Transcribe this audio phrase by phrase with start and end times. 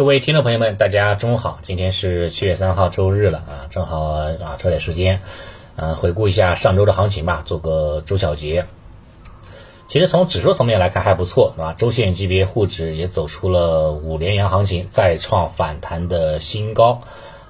[0.00, 5.20] 各位听众朋友们，大家中午好，今天是七月三号周日了啊，正好啊抽点时间，
[5.76, 8.64] 嗯，回顾一下上周的行情吧，做个周小结。
[9.90, 17.02] 其实从指数层面来看还不错啊，周线级别沪指也走出了五连阳行情，再创反弹的新高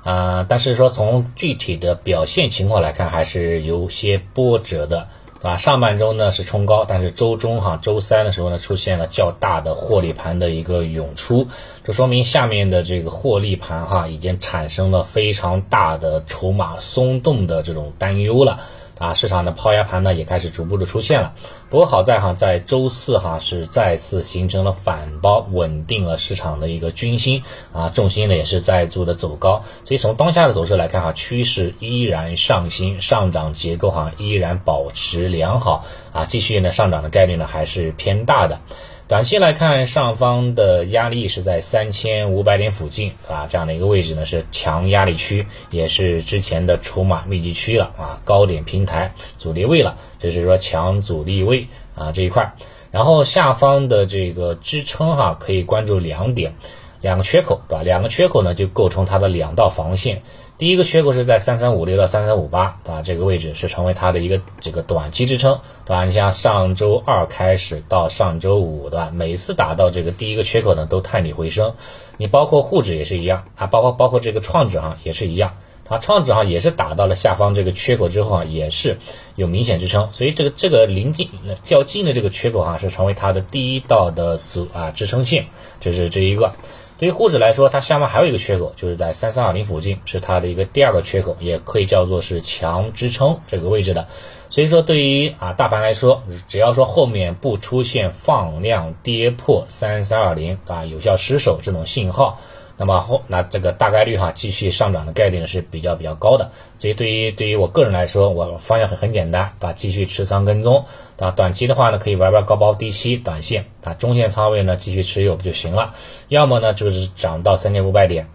[0.02, 5.06] 啊，但是说从具体的表现情况来看，还是有些波折的。
[5.40, 5.56] 对吧？
[5.56, 11.48] 上半周呢是冲高，但是周中哈周三的时候呢出现了较大的获利盘的一个涌出，
[11.82, 18.60] 这说明下面的这个获利盘哈已经产生了非常大的筹码松动的这种担忧了。
[19.00, 21.32] 啊，市场的抛压盘呢也开始逐步的出现了。
[21.70, 27.42] 不过好在哈，在周四哈是再次形成了反包，稳定了市场的一个军心
[27.72, 29.64] 啊，重心呢也是再度的走高。
[29.86, 38.60] 所以从当下的走势来看哈，趋势依然上行，上涨结构哈依然保持良好啊，继续呢上涨的概率呢还是偏大的。
[39.10, 52.54] 短期来看，上方的压力是在三千五百点附近啊，这样的一个位置呢是强压力区，也是之前的筹码密集区了啊，高点平台阻力位了，就是说强阻力位啊这一块。
[52.92, 56.54] 然后下方的这个支撑哈，可以关注两点，
[57.00, 57.82] 两个缺口对吧？
[57.82, 60.22] 两个缺口呢就构成它的两道防线。
[60.60, 63.00] 第一个缺口是在三三五六到三三五八，对吧？
[63.00, 66.04] 这个位置是成为它的一个这个短期支撑，对吧？
[66.04, 69.10] 你像上周二开始到上周五，对吧？
[69.10, 71.72] 每次打到这个第一个缺口呢，都探底回升。
[72.18, 75.54] 你包括沪指也是一样啊，包括包括这个创指哈也是一样
[75.88, 78.98] 啊，创指哈也是打到了下方这个缺口之后啊，也是
[79.36, 80.10] 有明显支撑。
[80.12, 81.30] 所以这个这个临近
[81.62, 85.46] 较近的这个缺口哈，是成为它的第一道的阻啊支撑线，
[85.80, 86.52] 就是这一个。
[87.00, 94.06] 对于沪指来说，它下方还有一个缺口，就是在三三二零附近，是它的一个第二个缺口，也可以叫做是强支撑这个位置的。
[94.50, 102.38] 所以说，对于啊大盘来说，只要说后面不出现放量跌破三三二零啊有效失守这种信号。
[102.80, 110.86] 那么后那这个大概率哈继续上涨的概率呢是比较比较高的，所以对于对于我个人来说，我方向很很简单，啊继续持仓跟踪，
[111.18, 115.92] 啊短期的话呢可以玩玩高抛低吸短线，啊中线仓位呢继续持有就行了，
[116.28, 118.28] 要么呢就是涨到三千五百点。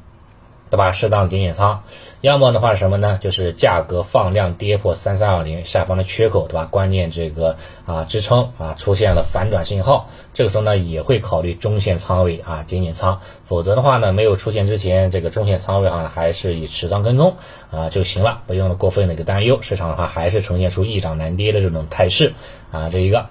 [0.69, 0.91] 对吧？
[0.91, 1.83] 适当减减仓，
[2.21, 3.19] 要么的话什么呢？
[3.21, 6.65] 就是价格放量跌破三三二零下方的缺口，对吧？
[6.65, 7.55] 关键这个
[7.85, 17.37] 啊支撑啊出现了反转信号，这个时候呢也会考虑中线仓位啊减减仓，否则的话呢没有出现之前，这个中线仓位哈还是以持仓跟踪
[17.71, 22.33] 啊就行了，不用过分的一个担忧，市场的话还是呈现出易涨难跌的这种态势
[22.71, 23.27] 啊，这一个。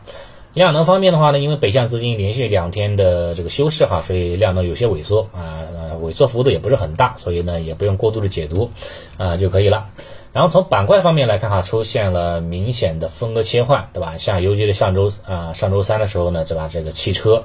[0.54, 5.60] 量能方面的话呢，因为北向资金连续两天的这个休市哈，所以量能有些萎缩啊，
[6.00, 8.70] 萎缩幅度也不是很大，所以呢也不用过度的解读
[9.18, 9.86] 啊就可以了。
[10.32, 14.16] 然后从板块方面来看哈，出现了明显的风格切换，对吧？
[14.16, 16.68] 像尤其是上周啊上周三的时候呢，对吧？
[16.72, 17.44] 这个汽车。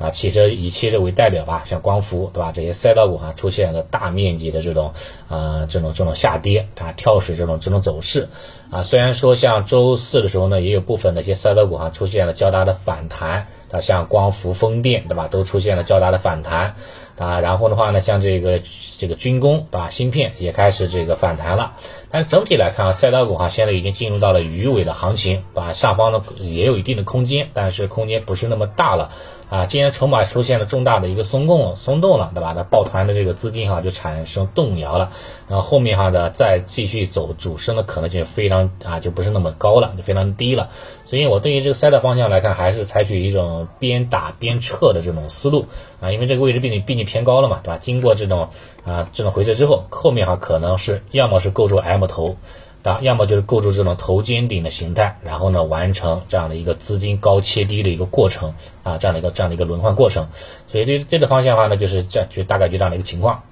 [0.00, 2.52] 啊，汽车以汽车为代表吧，像光伏，对吧？
[2.52, 4.94] 这些赛道股哈出现了大面积的这种，
[5.28, 8.28] 呃，这种这种下跌，啊，跳水这种这种走势，
[8.70, 15.28] 啊，虽然说像周四的时候呢，也有部分的一些赛道股哈出现了较大的反弹，啊，像光伏、风电，对吧？
[15.28, 16.76] 都出现了较大的反弹，
[17.18, 18.58] 啊，然后的话呢，像这个
[18.96, 19.90] 这个军工，对吧？
[19.90, 21.74] 芯片也开始这个反弹了，
[22.10, 29.10] 但整体来看啊，赛道股哈现在已经进入到了鱼尾的行情，啊，上方呢也有一定的空间，但是空间不是那么大了。
[29.50, 32.54] 啊，既然筹码出现了重大的一个松动，松动了，对吧？
[32.56, 35.10] 那抱团的这个资金哈就产生动摇了，
[35.48, 40.70] 然后后面哈的再继续走主升的可能性非常啊就不是那么高了，就非常低了。
[41.04, 45.66] 所以我对于这个赛道方向来看，还是采取一种边打边撤的这种思路
[46.00, 47.78] 啊，因为这个位置毕竟毕竟偏高了嘛，对吧？
[47.82, 48.50] 经过这种
[48.84, 52.36] 啊这种回撤之后，后面哈可能是要么是构筑 M 头。
[52.82, 60.28] 啊，要么就是构筑这种头肩顶的形态，然后呢完成这样的一个资金高切低的一个过程啊，这样的一个这样的一个轮换过程。
[60.72, 63.42] 所以这这个方向的话呢，就是这就大概就这样的一个情况。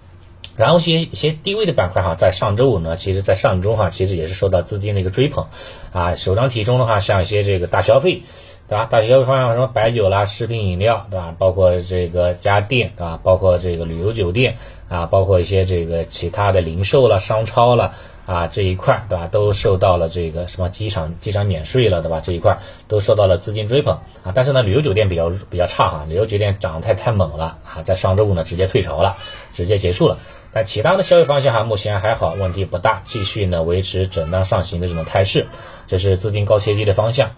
[0.56, 5.46] 然后些一些低位的板块哈，在上周五呢，其实在上周哈，其实也是受到资金的一个追捧
[5.92, 8.22] 啊，首当其冲的话，像一些这个大消费，
[8.66, 8.86] 对吧？
[8.86, 11.34] 大消费方向什么白酒啦、食品饮料，对吧？
[11.38, 13.20] 包括这个家电，对吧？
[13.22, 14.56] 包括这个旅游酒店
[14.88, 17.94] 啊，包括一些这个其他的零售了、商超了。
[18.28, 22.20] 啊，这一块对吧，都受到了这个什么机场机场免税了，对吧？
[22.22, 24.32] 这一块都受到了资金追捧啊。
[24.34, 29.16] 但是呢，旅游酒店比较比较差哈，旅游酒店涨太太猛了啊，在上周五呢直接退潮了，
[29.54, 30.18] 直接结束了。
[30.52, 35.46] 但其他的消费方向哈，目前还好，问题不大，继续呢维持震荡上行的这种态势，
[35.86, 37.30] 这是资金高切低的方向。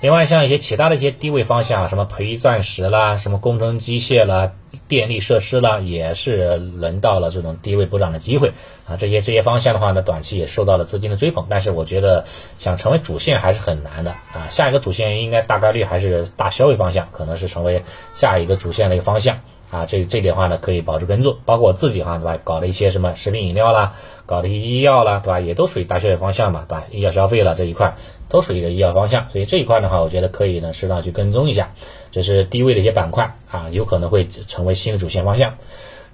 [0.00, 4.52] 另外，像一些其他的一些低位方向，什么培育钻石啦，什么工程机械啦，
[4.88, 8.52] 电力设施啦，也是轮到了这种低位补涨的机会
[8.86, 8.96] 啊。
[8.98, 12.26] 这些这些方向的话呢，短期也受到了资金的追捧，但是我觉得
[12.58, 14.48] 想成为主线还是很难的啊。
[14.50, 17.82] 下一个主线应该大概率还是大消费方向，可能是成为
[18.14, 19.40] 下一个主线的一个方向
[19.70, 22.38] 啊，这这点话呢可以保持跟踪，包括我自己哈，对吧？
[22.44, 25.40] 搞的一些什么食品饮料啦，搞的一些医药啦，对吧？
[25.40, 26.84] 也都属于大消费方向嘛，对吧？
[26.92, 27.96] 医药消费了这一块
[28.28, 31.72] 都属于医药方向，所以这一块的话，我觉得可以呢适当去跟踪一下，
[32.12, 35.54] 这是低位的一些板块啊，有可能会成为新的主线方向。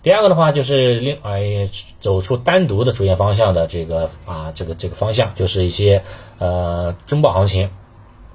[0.02, 1.68] 第二个的话就是另哎
[2.00, 6.02] 走出单独的主线方向的这个啊这个这个方向，就是一些
[6.38, 7.70] 呃中报行情。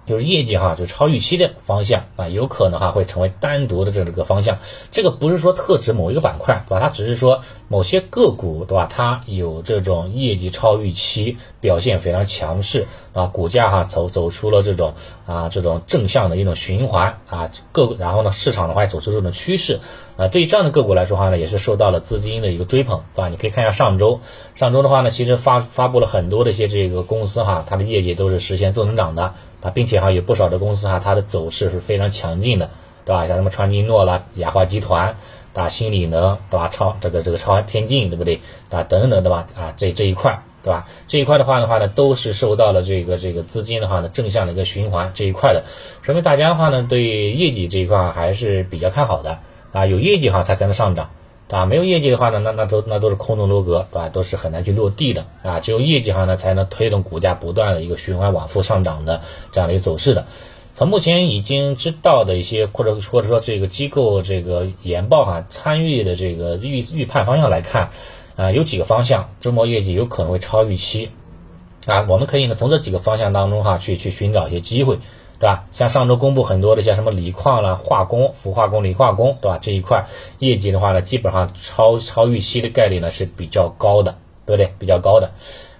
[0.07, 4.57] 就是业绩哈，就超预期的方向啊，有可能哈会成为单独的这个方向。
[4.89, 6.79] 这个不是说特指某一个板块，对吧？
[6.79, 8.87] 它只是说某些个股，对吧？
[8.89, 11.37] 它有这种业绩超预期，
[11.67, 14.93] 表现非常强势啊，股价哈走走出了这种
[15.25, 19.81] 啊这种正向的一种循环啊，个然后呢市场的话也走出这种趋势
[20.15, 23.27] 啊，对于这样的个股来说话呢，也是受到了资金的一个追捧，对吧？
[23.27, 24.21] 你可以看一下上周，
[24.55, 29.33] 上周的话呢，其实发发布了很多的一些这个公司哈，它的业绩都是实现正增长的。
[29.59, 32.69] 啊，并且哈有不少的公司哈，它的走势是非常强劲的，
[33.05, 33.25] 对吧？
[33.25, 35.17] 像什么川金诺啦、雅化集团、
[35.55, 36.69] 啊新理能，对吧？
[36.69, 38.41] 超这个这个超天境，对不对？
[38.69, 39.47] 啊等等，对吧？
[39.57, 40.87] 啊这这一块，对吧？
[41.07, 45.63] 这一块的话的话呢，都是受到了这个这个资金的话呢正向的一个循环这一块的，
[46.01, 49.39] 说明大家的话呢对业绩这一块还是比较看好的
[49.71, 51.09] 啊，有业绩哈才才能上涨。
[51.49, 54.09] 啊，没有业绩的话呢，那那都那都是空中楼阁，对吧？
[54.09, 55.61] 都是很难去落地的啊。
[55.61, 59.21] 只有业绩哈呢，才能推动股价不断的一个循环往复上涨的
[59.53, 60.25] 这样的一个走势的。
[60.75, 67.91] 从目前已经知道的一些，或者或者说这个机构这个研报哈参与的这个预预判方向来看，
[68.37, 71.11] 啊，有几个方向，周末业绩有可能会超预期
[71.85, 72.05] 啊。
[72.07, 74.99] 我们可以呢从这几个方向当中哈去去寻找一些机会。
[75.39, 75.65] 对吧？
[75.71, 79.59] 像上周公布很多的像什么锂矿啦、化工、氟化工、锂化工，对吧？
[79.61, 80.07] 这一块
[80.39, 84.17] 业绩的话呢，基本上超超预期的概率呢是比较高的，
[84.47, 84.73] 对不对？
[84.79, 85.33] 比较高的。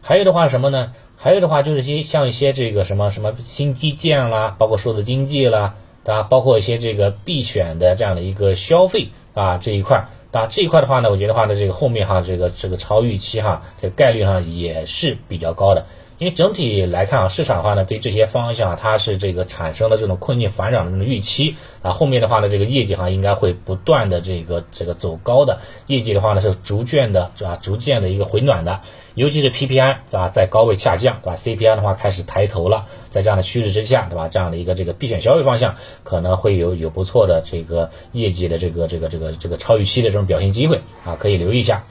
[0.03, 0.93] 还有的话什么呢？
[1.15, 5.73] 还有的话就是些像一些这个什么什么新基建啦，包括数字经济啦，
[6.03, 6.21] 对吧？
[6.21, 15.85] 包括一些这个必选的这样的一个消费啊这一块，那这一块的话呢，我觉得话呢，这个后面哈这个这个超预期哈，这个概率上也是比较高的。
[16.17, 21.55] 因为整体来看啊，市场的话呢，对这些方向它是这个产生了这种困境反转的这种预期。
[21.83, 28.81] 啊，后面的话呢，这个业绩哈应该会不断的这个这个走高的，业绩的话呢是逐渐的是吧，逐渐的一个回暖的，
[29.13, 41.83] 尤其是 PPI 是吧，在高位下降对吧，CPI 的话开始抬头了，在这样的趋势之下对吧，这样的一个这个必选消费方向可能会有有不错的这个业绩的这个这个这个这个超预期的这种表现机会啊，可以留意一下。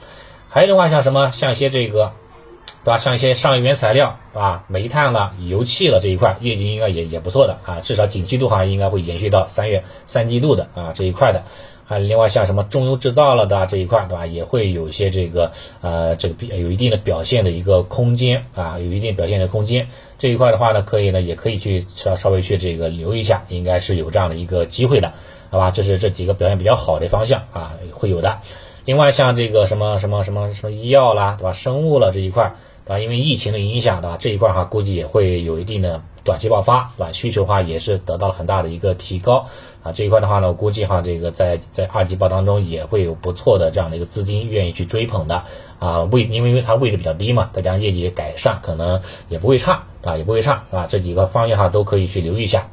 [0.49, 1.31] 还有的话像什么？
[1.31, 2.11] 像一些这个。
[2.83, 2.97] 对吧？
[2.97, 4.63] 像一些上游原材料，是吧？
[4.67, 11.43] 煤炭了、油气了这一块，业绩应该也也不错的啊，至少景气度哈应该会延续到三月三季度的啊这一块的。
[11.89, 14.25] 还另外像什么中游制造了的这一块，对吧？
[14.25, 19.87] 也会有一些这个呃这个有一定的表现的一个空间啊，有一定表现的空间。
[20.19, 25.13] 这一块的话呢，可以呢也可以去稍稍微去这个留一下，应该是有这样的一个机会的，
[25.49, 25.71] 好吧？
[25.71, 28.39] 这是这几个表现比较好的方向啊，会有的。
[28.87, 31.51] 另外像这个什么什么什么什么医药啦，对吧？
[31.51, 32.55] 生物了这一块。
[32.85, 34.15] 对吧，因为疫情的影响，对吧？
[34.17, 37.11] 这一块哈，估计也会有一定的短期爆发，对吧？
[37.11, 39.47] 需求的话也是得到了很大的一个提高，
[39.83, 45.43] 啊，这一块的话呢，我估计哈，这个在在二季报当中也会有不错的这样的一个资金愿意去追捧的，
[45.79, 52.69] 啊，位因为因为它位置比较低嘛，再加上业绩改善，可能也不会差，啊，也不会差，啊，这几个方向哈都可以去留意一下。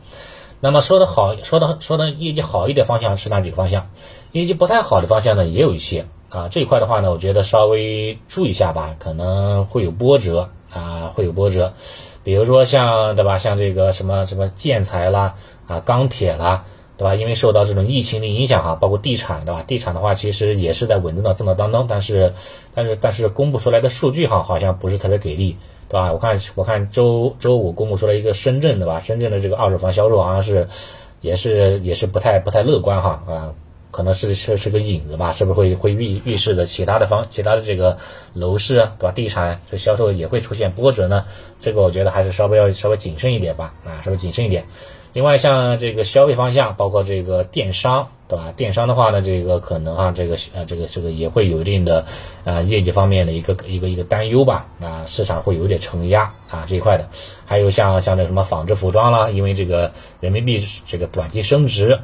[0.64, 3.90] 那么说的好，说的说的业绩好一点方向是哪几个方向？
[4.32, 6.06] 业绩不太好的方向呢，也有一些。
[6.30, 11.74] 啊，这一块的话呢，我觉得稍微注意一下吧，可能会有波折啊，会有波折。
[12.22, 15.34] 比如说像对吧，像这个什么什么建材啦，
[15.66, 16.64] 啊钢铁啦，
[16.96, 17.14] 对吧？
[17.14, 19.62] 因为受到这种疫情的影响哈，包括地产对吧？
[19.66, 22.32] 地产的话其实也是在稳定的增长当中，但是
[22.74, 26.12] 但是但是公布出来的数据哈，好像不是特别给力，对吧？
[26.12, 29.00] 我看我看周周五公布出来一个深圳对吧？
[29.00, 30.68] 深圳的这个二手房销售好像是
[31.20, 33.54] 也是也是不太不太乐观哈啊。
[33.90, 37.98] 可能是是是个影子吧，是不是会会预预示着其他的方其他的这个
[38.32, 39.12] 楼市啊对吧？
[39.12, 41.26] 地产这销售也会出现波折呢？
[41.60, 44.64] 这个我觉得还是稍微要稍微谨慎一点吧，啊，稍微谨慎一点。
[45.12, 48.52] 另外像这个消费方向，包括这个电商对吧？
[48.56, 52.06] 电商的话呢，这个可能哈，这个呃这个这个也会有一定的
[52.44, 57.08] 啊业绩方面的一个一个一个担忧吧，啊市场会有点承压啊这一块的。
[57.44, 62.00] 还有像像这什么纺织服装啦，因为这个人民币这个短期升值。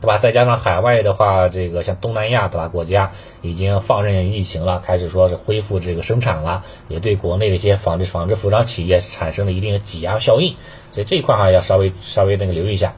[0.00, 0.18] 对吧？
[0.18, 2.66] 再加上海外的话，这个像东南亚对吧？
[2.66, 10.56] 国家已经放任疫情了，开始说是恢复这个生产了，也对国内的一些纺织纺织服装企业产生了一定的挤压效应，
[10.90, 12.96] 所以这一块哈要稍微稍微那个留意一下。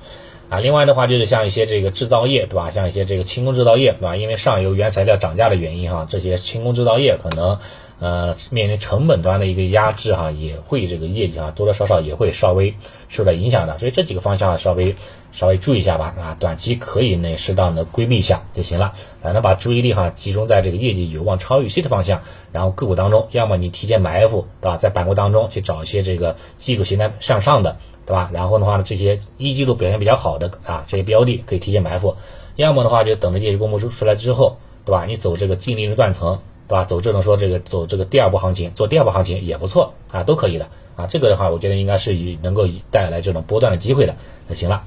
[0.51, 2.71] 啊，另外的话就是像一些这个制造业，对吧？
[2.71, 4.17] 像一些这个轻工制造业，对吧？
[4.17, 7.59] 因为上游原材料涨价的原因哈，这些轻工制造业可能
[7.99, 12.75] 呃面临成本端的一个压制哈，也会这个业绩啊多多少少也会稍微
[13.09, 13.79] 受到影响的。
[13.79, 14.95] 所以这几个方向稍微
[15.33, 18.93] 稍微注意一下吧啊，短期可以呢适当的规避一下就行了。
[19.23, 22.21] 反正把注意力哈集中在这个业绩有望超预期的方向，
[22.53, 24.77] 然后个股当中，要么你提前埋伏，对吧？
[24.77, 27.79] 在板块当中去找一些这个技术形态向上的。
[28.06, 28.30] 对吧？
[28.32, 32.16] 然后的话呢，这些一季度表现比较好的啊，这些标的可以提前埋伏；
[32.56, 35.04] 要么的话，就等着业绩公布出出来之后，对吧？
[35.06, 36.84] 你走这个净利润断层，对吧？
[36.84, 41.06] 走这种说这个走这个第二波行情，做第二波行情也不错啊，都可以的啊。
[41.06, 44.16] 这个的话，我觉得应该是以能够带来这种波段的机会的
[44.49, 44.82] 就行了，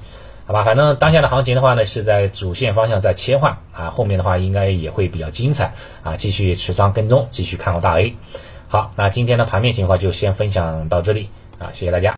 [0.46, 0.64] 好吧？
[0.64, 8.14] 反正当下的行情的话呢，是在主线方向在切换啊，后面的话应该也会比较精彩啊，继续持仓跟踪，继续看好大 A。
[8.68, 12.06] 好，那今天的盘面情况就先分享到这里啊，谢谢大家。